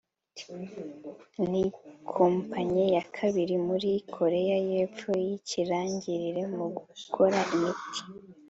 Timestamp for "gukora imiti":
6.75-8.01